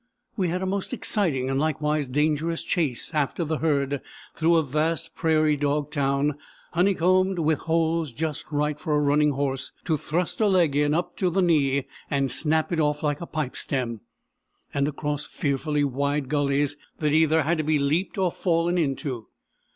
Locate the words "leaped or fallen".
17.77-18.79